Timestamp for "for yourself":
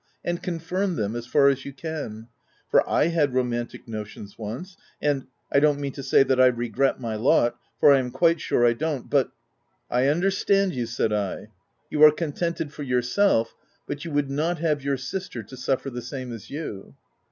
12.73-13.53